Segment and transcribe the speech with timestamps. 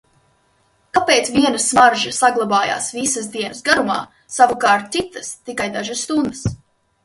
[0.97, 4.01] Kāpēc vienas smaržas saglabājas visas dienas garumā,
[4.41, 6.47] savukārt citas tikai dažas stundas?